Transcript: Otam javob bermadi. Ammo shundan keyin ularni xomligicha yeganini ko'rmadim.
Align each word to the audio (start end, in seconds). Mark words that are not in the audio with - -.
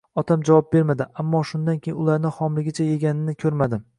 Otam 0.19 0.45
javob 0.47 0.69
bermadi. 0.75 1.05
Ammo 1.23 1.41
shundan 1.51 1.77
keyin 1.87 2.01
ularni 2.05 2.33
xomligicha 2.39 2.91
yeganini 2.91 3.37
ko'rmadim. 3.45 3.89